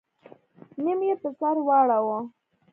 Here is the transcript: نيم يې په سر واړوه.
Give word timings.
نيم 0.83 0.99
يې 1.09 1.15
په 1.21 1.29
سر 1.39 1.55
واړوه. 1.67 2.19